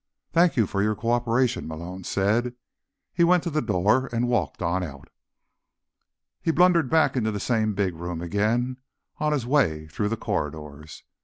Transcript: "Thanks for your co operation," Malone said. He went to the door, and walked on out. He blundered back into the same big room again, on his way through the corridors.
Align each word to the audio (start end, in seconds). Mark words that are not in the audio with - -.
"Thanks 0.33 0.55
for 0.59 0.81
your 0.81 0.95
co 0.95 1.11
operation," 1.11 1.67
Malone 1.67 2.03
said. 2.03 2.55
He 3.13 3.23
went 3.23 3.43
to 3.43 3.51
the 3.51 3.61
door, 3.61 4.09
and 4.11 4.27
walked 4.27 4.59
on 4.63 4.81
out. 4.81 5.09
He 6.41 6.49
blundered 6.49 6.89
back 6.89 7.15
into 7.15 7.29
the 7.29 7.39
same 7.39 7.75
big 7.75 7.93
room 7.93 8.19
again, 8.19 8.77
on 9.19 9.31
his 9.31 9.45
way 9.45 9.85
through 9.85 10.09
the 10.09 10.17
corridors. 10.17 11.03